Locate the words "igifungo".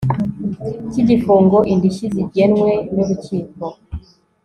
1.01-1.57